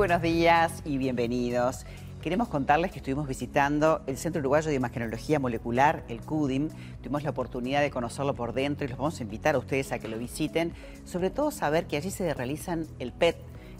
buenos 0.00 0.22
días 0.22 0.80
y 0.86 0.96
bienvenidos. 0.96 1.84
Queremos 2.22 2.48
contarles 2.48 2.90
que 2.90 3.00
estuvimos 3.00 3.28
visitando 3.28 4.00
el 4.06 4.16
Centro 4.16 4.40
Uruguayo 4.40 4.70
de 4.70 4.74
Imagenología 4.74 5.38
Molecular, 5.38 6.04
el 6.08 6.22
CUDIM. 6.22 6.70
Tuvimos 7.02 7.22
la 7.22 7.28
oportunidad 7.28 7.82
de 7.82 7.90
conocerlo 7.90 8.34
por 8.34 8.54
dentro 8.54 8.86
y 8.86 8.88
los 8.88 8.96
vamos 8.96 9.20
a 9.20 9.22
invitar 9.22 9.56
a 9.56 9.58
ustedes 9.58 9.92
a 9.92 9.98
que 9.98 10.08
lo 10.08 10.16
visiten. 10.16 10.72
Sobre 11.04 11.28
todo 11.28 11.50
saber 11.50 11.86
que 11.86 11.98
allí 11.98 12.10
se 12.10 12.32
realizan 12.32 12.86
el 12.98 13.12
PET, 13.12 13.36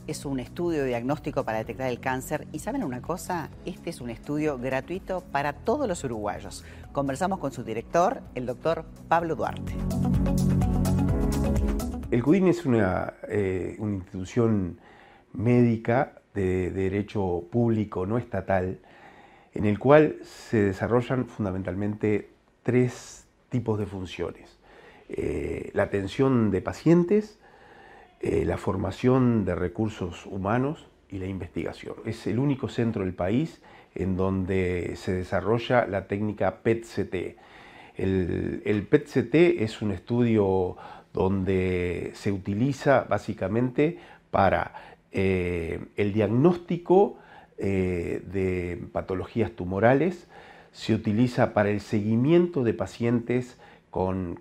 es 0.07 0.27
un 0.27 0.41
estudio 0.41 0.85
diagnóstico 0.85 1.43
para 1.43 1.57
detectar 1.57 1.89
el 1.89 2.01
cáncer. 2.01 2.47
Y 2.53 2.59
saben 2.59 2.85
una 2.85 3.01
cosa, 3.01 3.49
este 3.65 3.89
es 3.89 4.03
un 4.03 4.11
estudio 4.11 4.59
gratuito 4.59 5.23
para 5.33 5.55
todos 5.55 5.89
los 5.89 6.05
uruguayos. 6.05 6.67
Conversamos 6.93 7.39
con 7.39 7.51
su 7.51 7.65
director, 7.65 8.21
el 8.35 8.45
doctor 8.45 8.85
Pablo 9.09 9.37
Duarte. 9.37 9.75
El 12.11 12.23
CUDIM 12.23 12.49
es 12.49 12.67
una, 12.67 13.15
eh, 13.27 13.77
una 13.79 13.95
institución 13.95 14.79
médica 15.33 16.21
de, 16.35 16.71
derecho 16.71 17.45
público 17.51 18.07
no 18.07 18.19
estatal, 18.19 18.79
en 19.53 19.65
el 19.65 19.79
cual 19.79 20.17
se 20.23 20.63
desarrollan 20.63 21.27
fundamentalmente 21.27 22.31
tres 22.63 23.27
tipos 23.49 23.79
de 23.79 23.87
funciones. 23.87 24.59
Eh, 25.09 25.71
la 25.75 25.85
atención 25.85 26.51
de 26.51 26.63
pacientes, 26.63 27.39
eh, 28.21 28.45
la 28.45 28.59
formación 28.59 29.45
de 29.45 29.55
recursos 29.55 30.27
humanos 30.27 30.87
y 31.09 31.19
la 31.19 31.27
investigación. 31.27 31.97
Es 32.05 32.27
el 32.27 32.39
único 32.39 32.69
centro 32.69 33.05
del 33.05 33.15
país 33.15 33.61
en 33.95 34.17
donde 34.17 34.95
se 34.97 35.13
desarrolla 35.13 35.87
la 35.87 36.07
técnica 36.07 36.63
PET-CT. 36.63 37.37
El, 37.97 38.63
el 38.65 38.87
PET-CT 38.87 39.35
es 39.63 39.83
un 39.83 39.91
estudio 39.91 40.77
donde 41.13 42.13
se 42.15 42.31
utiliza 42.31 43.05
básicamente 43.09 43.99
para 44.31 45.00
eh, 45.13 45.81
el 45.97 46.13
diagnóstico 46.13 47.19
eh, 47.59 48.23
de 48.33 48.83
patologías 48.93 49.51
tumorales 49.53 50.29
se 50.73 50.95
utiliza 50.95 51.53
para 51.53 51.71
el 51.71 51.81
seguimiento 51.81 52.63
de 52.63 52.75
pacientes 52.75 53.59
con, 53.91 54.39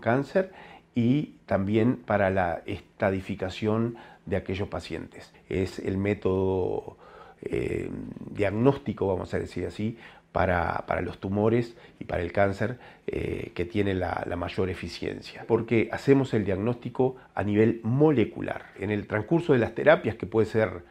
cáncer 0.00 0.52
y 0.94 1.36
también 1.46 1.96
para 1.96 2.30
la 2.30 2.62
estadificación 2.66 3.96
de 4.26 4.36
aquellos 4.36 4.68
pacientes. 4.68 5.32
Es 5.48 5.78
el 5.78 5.96
método 5.96 6.96
eh, 7.42 7.90
diagnóstico, 8.30 9.06
vamos 9.06 9.32
a 9.34 9.38
decir 9.38 9.66
así, 9.66 9.98
para, 10.34 11.00
los 11.02 11.18
tumores 11.18 11.76
y 12.00 12.04
para 12.06 12.20
el 12.20 12.32
cáncer 12.32 12.80
eh, 13.06 13.52
que 13.54 13.64
tiene 13.64 13.94
la, 13.94 14.26
mayor 14.36 14.68
eficiencia. 14.68 15.44
Porque 15.46 15.88
hacemos 15.92 16.34
el 16.34 16.44
diagnóstico 16.44 17.14
a 17.36 17.44
nivel 17.44 17.78
molecular. 17.84 18.64
En 18.80 18.90
el 18.90 19.06
transcurso 19.06 19.52
de 19.52 19.60
las 19.60 19.76
terapias, 19.76 20.16
que 20.16 20.26
puede 20.26 20.46
ser, 20.46 20.82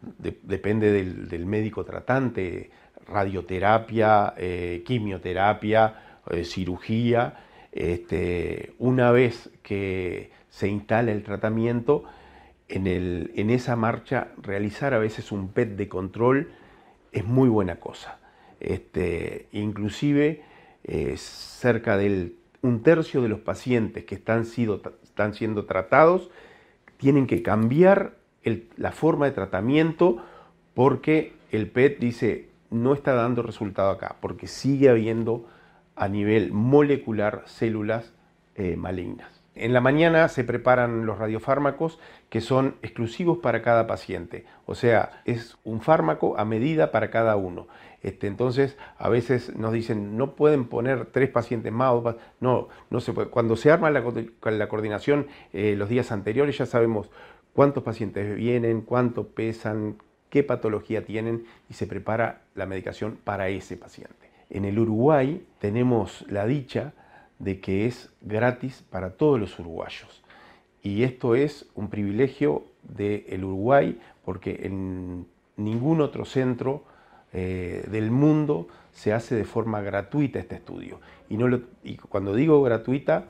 depende 0.00 0.92
del, 0.92 1.44
médico 1.44 1.84
tratante, 1.84 2.70
radioterapia, 3.06 4.32
eh, 4.38 4.82
quimioterapia, 4.86 6.22
eh, 6.30 6.44
cirugía, 6.44 7.44
este, 7.70 8.72
una 8.78 9.10
vez 9.10 9.50
que 9.62 10.30
se 10.48 10.68
instala 10.68 11.12
el 11.12 11.22
tratamiento, 11.22 12.04
en, 12.68 12.86
en 12.86 13.50
esa 13.50 13.76
marcha 13.76 14.28
realizar 14.38 14.94
a 14.94 14.98
veces 14.98 15.32
un 15.32 15.48
PET 15.48 15.76
de 15.76 15.86
control 15.86 16.50
es 17.12 17.26
muy 17.26 17.50
buena 17.50 17.76
cosa 17.76 18.23
este, 18.72 19.46
inclusive 19.52 20.42
eh, 20.84 21.14
cerca 21.16 21.96
del 21.96 22.36
un 22.62 22.82
tercio 22.82 23.20
de 23.20 23.28
los 23.28 23.40
pacientes 23.40 24.04
que 24.04 24.14
están, 24.14 24.42
están 24.42 25.34
siendo 25.34 25.66
tratados 25.66 26.30
tienen 26.96 27.26
que 27.26 27.42
cambiar 27.42 28.16
la 28.76 28.92
forma 28.92 29.26
de 29.26 29.32
tratamiento 29.32 30.24
porque 30.74 31.34
el 31.50 31.68
PET 31.68 31.98
dice 31.98 32.48
no 32.70 32.92
está 32.92 33.14
dando 33.14 33.42
resultado 33.42 33.90
acá, 33.90 34.16
porque 34.20 34.46
sigue 34.46 34.88
habiendo 34.88 35.46
a 35.94 36.08
nivel 36.08 36.52
molecular 36.52 37.42
células 37.46 38.12
eh, 38.56 38.76
malignas. 38.76 39.43
En 39.54 39.72
la 39.72 39.80
mañana 39.80 40.28
se 40.28 40.42
preparan 40.42 41.06
los 41.06 41.18
radiofármacos 41.18 42.00
que 42.28 42.40
son 42.40 42.74
exclusivos 42.82 43.38
para 43.38 43.62
cada 43.62 43.86
paciente, 43.86 44.46
o 44.66 44.74
sea, 44.74 45.22
es 45.24 45.56
un 45.62 45.80
fármaco 45.80 46.36
a 46.38 46.44
medida 46.44 46.90
para 46.90 47.10
cada 47.10 47.36
uno. 47.36 47.68
Este, 48.02 48.26
entonces, 48.26 48.76
a 48.98 49.08
veces 49.08 49.56
nos 49.56 49.72
dicen, 49.72 50.18
no 50.18 50.34
pueden 50.34 50.66
poner 50.66 51.06
tres 51.06 51.30
pacientes 51.30 51.72
más, 51.72 51.94
no, 52.40 52.68
no 52.90 53.00
se 53.00 53.12
puede. 53.12 53.30
Cuando 53.30 53.56
se 53.56 53.70
arma 53.70 53.90
la, 53.90 54.02
coordinación 54.68 55.28
eh, 55.52 55.74
los 55.76 55.88
días 55.88 56.12
anteriores, 56.12 56.58
ya 56.58 56.66
sabemos 56.66 57.10
cuántos 57.54 57.82
pacientes 57.82 58.36
vienen, 58.36 58.82
cuánto 58.82 59.28
pesan, 59.28 59.96
qué 60.28 60.42
patología 60.42 61.04
tienen 61.04 61.46
y 61.70 61.74
se 61.74 61.86
prepara 61.86 62.42
la 62.54 62.66
medicación 62.66 63.16
para 63.22 63.48
ese 63.48 63.76
paciente. 63.76 64.30
En 64.50 64.64
el 64.64 64.78
Uruguay 64.78 65.46
tenemos 65.60 66.26
la 66.28 66.44
dicha 66.44 66.92
de 67.44 67.60
que 67.60 67.86
es 67.86 68.10
gratis 68.22 68.84
para 68.90 69.10
todos 69.10 69.38
los 69.38 69.58
uruguayos. 69.58 70.22
Y 70.82 71.02
esto 71.02 71.34
es 71.34 71.66
un 71.74 71.88
privilegio 71.88 72.64
del 72.82 73.44
Uruguay 73.44 74.00
porque 74.24 74.60
en 74.64 75.26
ningún 75.56 76.00
otro 76.00 76.24
centro 76.24 76.84
eh, 77.32 77.84
del 77.90 78.10
mundo 78.10 78.68
se 78.92 79.12
hace 79.12 79.34
de 79.34 79.44
forma 79.44 79.82
gratuita 79.82 80.38
este 80.38 80.56
estudio. 80.56 81.00
Y, 81.28 81.36
no 81.36 81.60
y 81.82 81.96
cuando 81.96 82.34
digo 82.34 82.62
gratuita, 82.62 83.26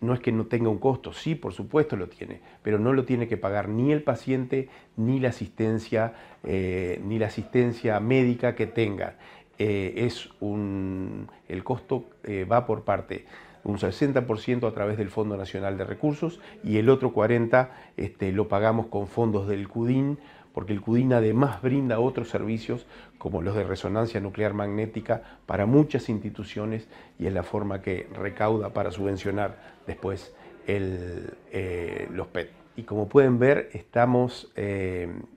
no 0.00 0.14
es 0.14 0.20
que 0.20 0.32
no 0.32 0.46
tenga 0.46 0.70
un 0.70 0.78
costo, 0.78 1.12
sí, 1.12 1.34
por 1.34 1.52
supuesto 1.52 1.94
lo 1.96 2.08
tiene, 2.08 2.40
pero 2.62 2.78
no 2.78 2.94
lo 2.94 3.04
tiene 3.04 3.28
que 3.28 3.36
pagar 3.36 3.68
ni 3.68 3.92
el 3.92 4.02
paciente 4.02 4.70
ni 4.96 5.20
la 5.20 5.28
asistencia, 5.28 6.14
eh, 6.44 7.00
ni 7.04 7.18
la 7.18 7.26
asistencia 7.26 8.00
médica 8.00 8.54
que 8.54 8.66
tenga. 8.66 9.16
Eh, 9.58 10.06
es 10.06 10.30
un, 10.40 11.28
el 11.48 11.62
costo 11.64 12.06
va 12.50 12.64
por 12.64 12.84
parte 12.84 13.26
un 13.64 13.78
60% 13.78 14.66
a 14.66 14.72
través 14.72 14.96
del 14.96 15.10
Fondo 15.10 15.36
Nacional 15.36 15.76
de 15.76 15.84
Recursos 15.84 16.40
y 16.64 16.78
el 16.78 16.88
otro 16.88 17.12
40% 17.12 17.68
este, 17.96 18.32
lo 18.32 18.48
pagamos 18.48 18.86
con 18.86 19.06
fondos 19.06 19.48
del 19.48 19.68
CUDIN, 19.68 20.18
porque 20.52 20.72
el 20.72 20.80
CUDIN 20.80 21.12
además 21.12 21.62
brinda 21.62 22.00
otros 22.00 22.28
servicios 22.28 22.86
como 23.18 23.42
los 23.42 23.54
de 23.54 23.64
resonancia 23.64 24.20
nuclear 24.20 24.54
magnética 24.54 25.22
para 25.46 25.66
muchas 25.66 26.08
instituciones 26.08 26.88
y 27.18 27.26
es 27.26 27.32
la 27.32 27.42
forma 27.42 27.82
que 27.82 28.08
recauda 28.14 28.70
para 28.70 28.90
subvencionar 28.90 29.58
después 29.86 30.34
los 30.66 32.26
PET. 32.28 32.50
Y 32.76 32.82
como 32.82 33.08
pueden 33.08 33.38
ver, 33.38 33.70
estamos 33.72 34.52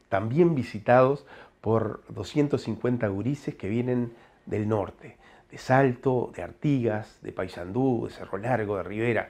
también 0.09 0.55
visitados 0.55 1.25
por 1.61 2.03
250 2.09 3.07
gurises 3.07 3.55
que 3.55 3.69
vienen 3.69 4.13
del 4.45 4.67
norte, 4.67 5.17
de 5.53 5.59
Salto, 5.59 6.31
de 6.35 6.41
Artigas, 6.41 7.19
de 7.21 7.31
Paysandú, 7.31 8.07
de 8.07 8.13
Cerro 8.13 8.39
Largo, 8.39 8.77
de 8.77 8.83
Rivera. 8.83 9.29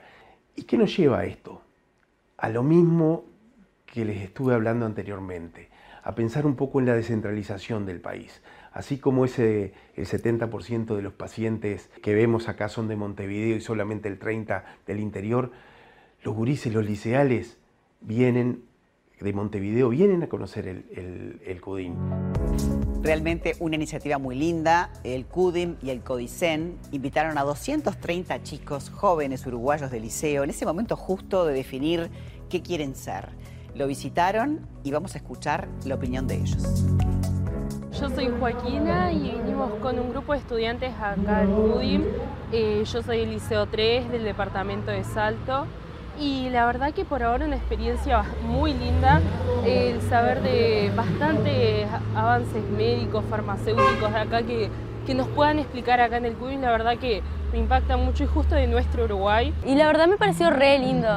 ¿Y 0.56 0.62
qué 0.62 0.78
nos 0.78 0.96
lleva 0.96 1.18
a 1.18 1.26
esto? 1.26 1.60
A 2.38 2.48
lo 2.48 2.62
mismo 2.62 3.26
que 3.84 4.06
les 4.06 4.22
estuve 4.22 4.54
hablando 4.54 4.86
anteriormente, 4.86 5.68
a 6.02 6.14
pensar 6.14 6.46
un 6.46 6.56
poco 6.56 6.80
en 6.80 6.86
la 6.86 6.94
descentralización 6.94 7.84
del 7.84 8.00
país. 8.00 8.40
Así 8.72 8.96
como 8.96 9.26
ese, 9.26 9.74
el 9.96 10.06
70% 10.06 10.96
de 10.96 11.02
los 11.02 11.12
pacientes 11.12 11.90
que 12.02 12.14
vemos 12.14 12.48
acá 12.48 12.70
son 12.70 12.88
de 12.88 12.96
Montevideo 12.96 13.56
y 13.56 13.60
solamente 13.60 14.08
el 14.08 14.18
30% 14.18 14.62
del 14.86 15.00
interior, 15.00 15.52
los 16.22 16.34
gurises, 16.34 16.72
los 16.72 16.86
liceales, 16.86 17.58
vienen 18.00 18.62
de 19.20 19.32
Montevideo 19.32 19.90
vienen 19.90 20.22
a 20.22 20.28
conocer 20.28 20.66
el, 20.66 21.40
el, 21.44 21.60
CUDIM. 21.60 21.94
Realmente 23.04 23.54
una 23.60 23.74
iniciativa 23.74 24.16
muy 24.16 24.34
linda. 24.34 24.88
El 25.04 25.26
CUDIM 25.26 25.76
y 25.82 25.90
el 25.90 26.00
CODICEN 26.00 26.78
invitaron 26.90 27.36
a 27.36 27.42
230 27.42 28.42
chicos 28.44 28.88
jóvenes 28.88 29.46
uruguayos 29.46 29.90
de 29.90 30.00
liceo 30.00 30.42
en 30.42 30.48
ese 30.48 30.64
momento 30.64 30.96
justo 30.96 31.44
de 31.44 31.52
definir 31.52 32.08
qué 32.48 32.62
quieren 32.62 32.94
ser. 32.94 33.28
Lo 33.74 33.86
visitaron 33.86 34.66
y 34.84 34.90
vamos 34.90 35.16
a 35.16 35.18
escuchar 35.18 35.68
la 35.84 35.96
opinión 35.96 36.26
de 36.26 36.36
ellos. 36.36 36.86
Yo 38.00 38.08
soy 38.08 38.30
Joaquina 38.40 39.12
y 39.12 39.32
vinimos 39.32 39.74
con 39.82 39.98
un 39.98 40.08
grupo 40.08 40.32
de 40.32 40.38
estudiantes 40.38 40.94
acá 40.94 41.40
al 41.40 41.48
CUDIM. 41.48 42.04
Eh, 42.52 42.84
yo 42.90 43.02
soy 43.02 43.18
del 43.18 43.32
Liceo 43.32 43.66
3 43.66 44.10
del 44.12 44.24
departamento 44.24 44.90
de 44.90 45.04
Salto 45.04 45.66
y 46.18 46.48
la 46.48 46.64
verdad 46.64 46.94
que 46.94 47.04
por 47.04 47.22
ahora 47.22 47.44
una 47.44 47.56
experiencia 47.56 48.24
muy 48.46 48.72
linda, 48.72 49.20
el 49.66 50.02
saber 50.02 50.42
de 50.42 50.92
bastantes 50.94 51.86
avances 52.14 52.62
médicos, 52.76 53.24
farmacéuticos 53.30 54.12
de 54.12 54.18
acá 54.18 54.42
que, 54.42 54.70
que 55.06 55.14
nos 55.14 55.28
puedan 55.28 55.58
explicar 55.58 56.00
acá 56.00 56.18
en 56.18 56.26
el 56.26 56.34
CUBIN, 56.34 56.60
la 56.60 56.70
verdad 56.70 56.98
que 56.98 57.22
me 57.52 57.58
impacta 57.58 57.96
mucho 57.96 58.24
y 58.24 58.26
justo 58.26 58.54
de 58.54 58.66
nuestro 58.66 59.04
Uruguay. 59.04 59.54
Y 59.64 59.74
la 59.74 59.86
verdad 59.86 60.06
me 60.06 60.16
pareció 60.16 60.50
re 60.50 60.78
lindo, 60.78 61.08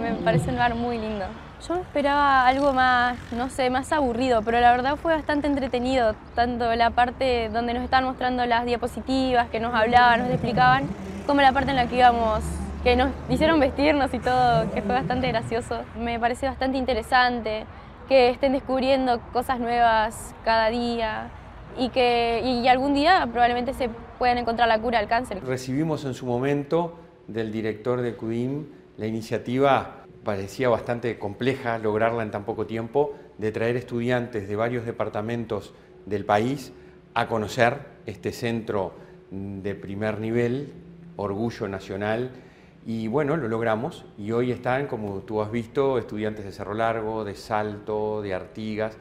me 0.00 0.12
parece 0.24 0.50
un 0.50 0.56
lugar 0.56 0.74
muy 0.74 0.98
lindo. 0.98 1.24
Yo 1.66 1.76
esperaba 1.76 2.46
algo 2.46 2.74
más, 2.74 3.16
no 3.32 3.48
sé, 3.48 3.70
más 3.70 3.90
aburrido, 3.90 4.42
pero 4.42 4.60
la 4.60 4.70
verdad 4.70 4.96
fue 4.96 5.14
bastante 5.14 5.46
entretenido, 5.46 6.14
tanto 6.34 6.74
la 6.74 6.90
parte 6.90 7.48
donde 7.48 7.72
nos 7.72 7.84
estaban 7.84 8.04
mostrando 8.04 8.44
las 8.44 8.66
diapositivas, 8.66 9.48
que 9.48 9.60
nos 9.60 9.74
hablaban, 9.74 10.20
nos 10.20 10.30
explicaban, 10.30 10.84
como 11.26 11.40
la 11.40 11.52
parte 11.52 11.70
en 11.70 11.76
la 11.76 11.86
que 11.86 11.96
íbamos 11.96 12.42
que 12.82 12.96
nos 12.96 13.12
hicieron 13.30 13.58
vestirnos 13.60 14.12
y 14.12 14.18
todo, 14.18 14.70
que 14.72 14.82
fue 14.82 14.94
bastante 14.94 15.28
gracioso. 15.28 15.80
Me 15.98 16.20
pareció 16.20 16.50
bastante 16.50 16.76
interesante. 16.76 17.64
Que 18.08 18.30
estén 18.30 18.52
descubriendo 18.52 19.20
cosas 19.32 19.60
nuevas 19.60 20.34
cada 20.44 20.68
día 20.70 21.30
y 21.78 21.88
que 21.88 22.42
y 22.44 22.68
algún 22.68 22.94
día 22.94 23.26
probablemente 23.30 23.74
se 23.74 23.88
puedan 24.18 24.38
encontrar 24.38 24.68
la 24.68 24.80
cura 24.80 24.98
al 24.98 25.08
cáncer. 25.08 25.42
Recibimos 25.44 26.04
en 26.04 26.14
su 26.14 26.26
momento 26.26 26.98
del 27.26 27.50
director 27.50 28.00
de 28.00 28.14
CUDIM 28.14 28.66
la 28.96 29.06
iniciativa 29.06 30.04
parecía 30.24 30.68
bastante 30.68 31.18
compleja 31.18 31.78
lograrla 31.78 32.22
en 32.22 32.30
tan 32.30 32.44
poco 32.44 32.66
tiempo, 32.66 33.14
de 33.38 33.52
traer 33.52 33.76
estudiantes 33.76 34.48
de 34.48 34.56
varios 34.56 34.86
departamentos 34.86 35.74
del 36.06 36.24
país 36.24 36.72
a 37.14 37.26
conocer 37.28 37.78
este 38.06 38.32
centro 38.32 38.94
de 39.30 39.74
primer 39.74 40.20
nivel, 40.20 40.72
orgullo 41.16 41.68
nacional, 41.68 42.30
y 42.86 43.08
bueno, 43.08 43.36
lo 43.36 43.48
logramos 43.48 44.04
y 44.18 44.32
hoy 44.32 44.50
están, 44.50 44.86
como 44.86 45.20
tú 45.20 45.40
has 45.40 45.50
visto, 45.50 45.98
estudiantes 45.98 46.44
de 46.44 46.52
Cerro 46.52 46.74
Largo, 46.74 47.24
de 47.24 47.34
Salto, 47.34 48.20
de 48.20 48.34
Artigas, 48.34 48.96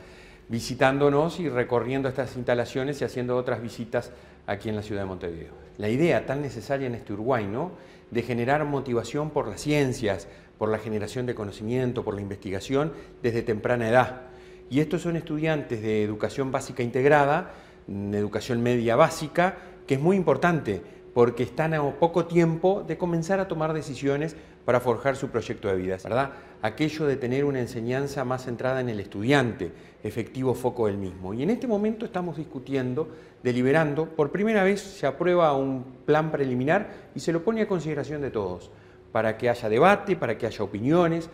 visitándonos 0.47 1.39
y 1.39 1.49
recorriendo 1.49 2.07
estas 2.07 2.35
instalaciones 2.37 3.01
y 3.01 3.05
haciendo 3.05 3.35
otras 3.35 3.61
visitas 3.61 4.11
aquí 4.47 4.69
en 4.69 4.77
la 4.77 4.83
ciudad 4.83 5.01
de 5.01 5.07
Montevideo. 5.07 5.51
La 5.77 5.89
idea 5.89 6.25
tan 6.25 6.41
necesaria 6.41 6.87
en 6.87 6.95
este 6.95 7.13
Uruguay, 7.13 7.45
¿no? 7.45 7.71
De 8.11 8.21
generar 8.21 8.63
motivación 8.63 9.31
por 9.31 9.47
las 9.47 9.59
ciencias, 9.59 10.27
por 10.57 10.69
la 10.69 10.77
generación 10.77 11.25
de 11.25 11.35
conocimiento, 11.35 12.03
por 12.03 12.15
la 12.15 12.21
investigación 12.21 12.93
desde 13.21 13.41
temprana 13.41 13.89
edad. 13.89 14.21
Y 14.69 14.79
estos 14.79 15.01
son 15.01 15.17
estudiantes 15.17 15.81
de 15.81 16.03
educación 16.03 16.51
básica 16.51 16.83
integrada, 16.83 17.51
de 17.87 18.17
educación 18.17 18.61
media 18.63 18.95
básica, 18.95 19.57
que 19.87 19.95
es 19.95 19.99
muy 19.99 20.15
importante 20.15 20.81
porque 21.13 21.43
están 21.43 21.73
a 21.73 21.91
poco 21.99 22.25
tiempo 22.25 22.83
de 22.87 22.97
comenzar 22.97 23.39
a 23.39 23.47
tomar 23.47 23.73
decisiones 23.73 24.35
para 24.65 24.79
forjar 24.79 25.15
su 25.15 25.29
proyecto 25.29 25.67
de 25.67 25.75
vida, 25.75 25.97
¿verdad? 26.03 26.31
Aquello 26.61 27.05
de 27.05 27.17
tener 27.17 27.45
una 27.45 27.59
enseñanza 27.59 28.23
más 28.23 28.45
centrada 28.45 28.81
en 28.81 28.89
el 28.89 28.99
estudiante, 28.99 29.71
efectivo 30.03 30.53
foco 30.53 30.87
del 30.87 30.97
mismo. 30.97 31.33
Y 31.33 31.43
en 31.43 31.49
este 31.49 31.67
momento 31.67 32.05
estamos 32.05 32.37
discutiendo, 32.37 33.09
deliberando, 33.43 34.05
por 34.05 34.31
primera 34.31 34.63
vez 34.63 34.81
se 34.81 35.05
aprueba 35.05 35.55
un 35.55 35.83
plan 36.05 36.31
preliminar 36.31 36.89
y 37.13 37.19
se 37.19 37.33
lo 37.33 37.43
pone 37.43 37.61
a 37.61 37.67
consideración 37.67 38.21
de 38.21 38.31
todos, 38.31 38.71
para 39.11 39.37
que 39.37 39.49
haya 39.49 39.69
debate, 39.69 40.15
para 40.15 40.37
que 40.37 40.47
haya 40.47 40.63
opiniones, 40.63 41.29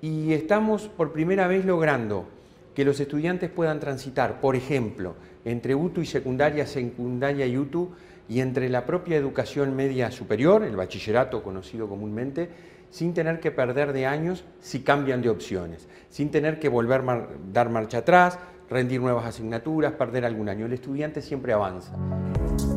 y 0.00 0.32
estamos 0.32 0.88
por 0.88 1.12
primera 1.12 1.48
vez 1.48 1.64
logrando 1.64 2.26
que 2.78 2.84
los 2.84 3.00
estudiantes 3.00 3.50
puedan 3.50 3.80
transitar, 3.80 4.40
por 4.40 4.54
ejemplo, 4.54 5.16
entre 5.44 5.74
UTU 5.74 6.02
y 6.02 6.06
secundaria, 6.06 6.64
secundaria 6.64 7.44
y 7.44 7.58
UTU, 7.58 7.90
y 8.28 8.38
entre 8.38 8.68
la 8.68 8.86
propia 8.86 9.16
educación 9.16 9.74
media 9.74 10.12
superior, 10.12 10.62
el 10.62 10.76
bachillerato 10.76 11.42
conocido 11.42 11.88
comúnmente, 11.88 12.48
sin 12.90 13.14
tener 13.14 13.40
que 13.40 13.50
perder 13.50 13.92
de 13.92 14.06
años 14.06 14.44
si 14.60 14.82
cambian 14.82 15.22
de 15.22 15.28
opciones, 15.28 15.88
sin 16.08 16.30
tener 16.30 16.60
que 16.60 16.68
volver 16.68 17.00
a 17.00 17.26
dar 17.52 17.68
marcha 17.68 17.98
atrás, 17.98 18.38
rendir 18.70 19.00
nuevas 19.00 19.26
asignaturas, 19.26 19.94
perder 19.94 20.24
algún 20.24 20.48
año. 20.48 20.66
El 20.66 20.74
estudiante 20.74 21.20
siempre 21.20 21.52
avanza. 21.52 21.96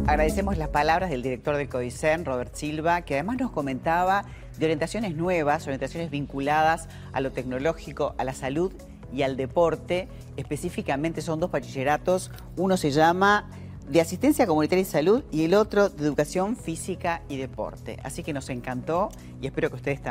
Agradecemos 0.07 0.57
las 0.57 0.69
palabras 0.69 1.11
del 1.11 1.21
director 1.21 1.57
del 1.57 1.69
CODICEN, 1.69 2.25
Robert 2.25 2.55
Silva, 2.55 3.03
que 3.03 3.13
además 3.13 3.37
nos 3.37 3.51
comentaba 3.51 4.25
de 4.57 4.65
orientaciones 4.65 5.15
nuevas, 5.15 5.67
orientaciones 5.67 6.09
vinculadas 6.09 6.89
a 7.13 7.21
lo 7.21 7.31
tecnológico, 7.31 8.15
a 8.17 8.23
la 8.23 8.33
salud 8.33 8.73
y 9.13 9.23
al 9.23 9.37
deporte. 9.37 10.07
Específicamente 10.37 11.21
son 11.21 11.39
dos 11.39 11.51
bachilleratos. 11.51 12.31
Uno 12.57 12.77
se 12.77 12.91
llama 12.91 13.49
de 13.89 13.99
asistencia 13.99 14.47
comunitaria 14.47 14.83
y 14.83 14.85
salud 14.85 15.23
y 15.31 15.43
el 15.43 15.53
otro 15.53 15.89
de 15.89 16.05
educación 16.05 16.55
física 16.55 17.23
y 17.27 17.37
deporte. 17.37 17.97
Así 18.03 18.23
que 18.23 18.33
nos 18.33 18.49
encantó 18.49 19.09
y 19.41 19.47
espero 19.47 19.69
que 19.69 19.75
ustedes 19.75 20.01
también. 20.01 20.09